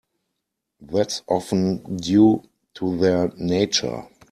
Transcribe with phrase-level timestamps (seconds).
[0.79, 2.41] That's often due
[2.73, 4.07] to their nature.